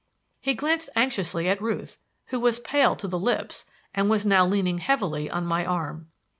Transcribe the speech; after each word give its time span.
He 0.39 0.55
glanced 0.55 0.89
anxiously 0.95 1.47
at 1.47 1.61
Ruth, 1.61 1.99
who 2.29 2.39
was 2.39 2.57
pale 2.57 2.95
to 2.95 3.07
the 3.07 3.19
lips 3.19 3.67
and 3.93 4.09
was 4.09 4.25
now 4.25 4.47
leaning 4.47 4.79
heavily 4.79 5.29
on 5.29 5.45
my 5.45 5.63
arm. 5.63 6.07